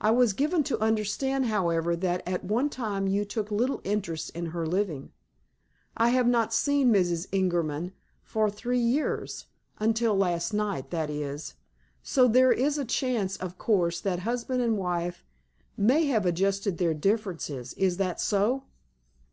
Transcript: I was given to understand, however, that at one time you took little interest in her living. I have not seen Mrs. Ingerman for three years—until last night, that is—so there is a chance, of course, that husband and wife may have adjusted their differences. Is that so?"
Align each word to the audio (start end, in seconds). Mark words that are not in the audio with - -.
I 0.00 0.10
was 0.10 0.32
given 0.32 0.64
to 0.64 0.80
understand, 0.80 1.46
however, 1.46 1.94
that 1.94 2.26
at 2.26 2.42
one 2.42 2.68
time 2.70 3.06
you 3.06 3.24
took 3.24 3.52
little 3.52 3.80
interest 3.84 4.30
in 4.30 4.46
her 4.46 4.66
living. 4.66 5.12
I 5.96 6.08
have 6.08 6.26
not 6.26 6.52
seen 6.52 6.92
Mrs. 6.92 7.28
Ingerman 7.30 7.92
for 8.24 8.50
three 8.50 8.80
years—until 8.80 10.16
last 10.18 10.52
night, 10.52 10.90
that 10.90 11.08
is—so 11.08 12.26
there 12.26 12.50
is 12.50 12.78
a 12.78 12.84
chance, 12.84 13.36
of 13.36 13.58
course, 13.58 14.00
that 14.00 14.18
husband 14.26 14.60
and 14.60 14.76
wife 14.76 15.24
may 15.76 16.06
have 16.06 16.26
adjusted 16.26 16.78
their 16.78 16.92
differences. 16.92 17.72
Is 17.74 17.96
that 17.98 18.20
so?" 18.20 18.64